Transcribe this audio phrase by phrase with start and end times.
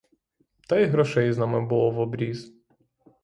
[0.69, 2.53] Та й грошей з нами було в обріз.